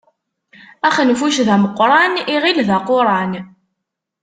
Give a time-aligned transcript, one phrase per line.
[0.87, 3.31] Axenfuc d ameqqṛan, iɣil d aquṛan.